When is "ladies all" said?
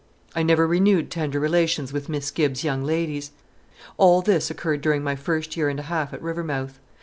2.83-4.23